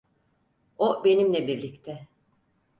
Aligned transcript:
O 0.77 1.03
benimle 1.05 1.47
birlikte. 1.47 2.07